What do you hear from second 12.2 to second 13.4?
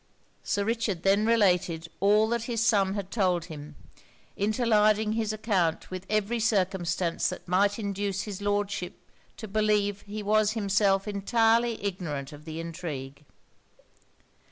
of the intrigue.